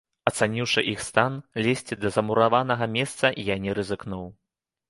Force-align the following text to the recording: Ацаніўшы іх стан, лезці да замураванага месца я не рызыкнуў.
Ацаніўшы 0.29 0.83
іх 0.93 1.03
стан, 1.07 1.35
лезці 1.67 1.99
да 2.05 2.13
замураванага 2.17 2.89
месца 2.97 3.35
я 3.53 3.61
не 3.67 3.79
рызыкнуў. 3.81 4.25